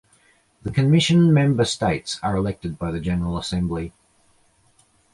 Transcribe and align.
The 0.63 0.71
Commission 0.71 1.31
member 1.31 1.63
States 1.63 2.19
are 2.23 2.35
elected 2.35 2.79
by 2.79 2.89
the 2.89 2.99
General 2.99 3.37
Assembly. 3.37 3.93